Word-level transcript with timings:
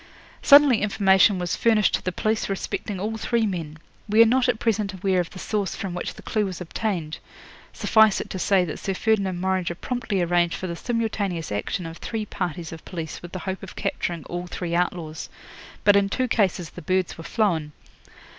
'Suddenly 0.41 0.81
information 0.81 1.37
was 1.37 1.55
furnished 1.55 1.93
to 1.93 2.01
the 2.03 2.11
police 2.11 2.49
respecting 2.49 2.99
all 2.99 3.17
three 3.17 3.45
men. 3.45 3.77
We 4.09 4.23
are 4.23 4.25
not 4.25 4.49
at 4.49 4.57
present 4.57 4.93
aware 4.95 5.19
of 5.19 5.29
the 5.29 5.37
source 5.37 5.75
from 5.75 5.93
which 5.93 6.15
the 6.15 6.23
clue 6.23 6.43
was 6.45 6.59
obtained. 6.59 7.19
Suffice 7.71 8.19
it 8.19 8.27
to 8.31 8.39
say 8.39 8.65
that 8.65 8.79
Sir 8.79 8.95
Ferdinand 8.95 9.39
Morringer 9.39 9.75
promptly 9.75 10.19
arranged 10.23 10.55
for 10.55 10.65
the 10.65 10.75
simultaneous 10.75 11.51
action 11.51 11.85
of 11.85 11.97
three 11.97 12.25
parties 12.25 12.71
of 12.71 12.83
police 12.83 13.21
with 13.21 13.31
the 13.31 13.37
hope 13.45 13.61
of 13.61 13.75
capturing 13.75 14.23
all 14.25 14.47
three 14.47 14.73
outlaws. 14.73 15.29
But 15.83 15.95
in 15.95 16.09
two 16.09 16.27
cases 16.27 16.71
the 16.71 16.81
birds 16.81 17.15
were 17.15 17.23
flown. 17.23 17.71